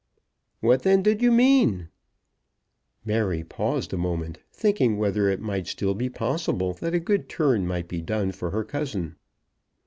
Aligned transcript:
"What 0.61 0.81
then 0.81 1.03
did 1.03 1.21
you 1.21 1.31
mean?" 1.31 1.89
Mary 3.05 3.43
paused 3.43 3.93
a 3.93 3.97
moment, 3.97 4.39
thinking 4.51 4.97
whether 4.97 5.29
it 5.29 5.39
might 5.39 5.67
still 5.67 5.93
be 5.93 6.09
possible 6.09 6.73
that 6.73 6.95
a 6.95 6.99
good 6.99 7.29
turn 7.29 7.67
might 7.67 7.87
be 7.87 8.01
done 8.01 8.31
for 8.31 8.49
her 8.49 8.63
cousin. 8.63 9.17